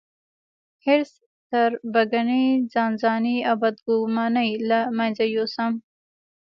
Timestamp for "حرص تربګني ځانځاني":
0.83-3.37